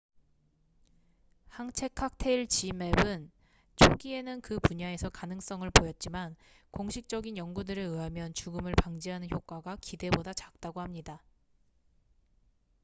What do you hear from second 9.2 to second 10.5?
효과가 기대보다